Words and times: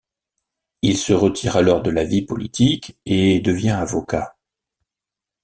Il 0.81 0.97
se 0.97 1.13
retire 1.13 1.57
alors 1.57 1.83
de 1.83 1.91
la 1.91 2.03
vie 2.03 2.23
politique 2.23 2.97
et 3.05 3.39
devient 3.39 3.69
avocat. 3.69 4.35